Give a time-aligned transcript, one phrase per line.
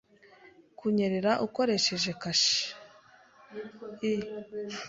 [0.77, 2.59] kunyerera ukoresheje kashe;
[4.11, 4.11] i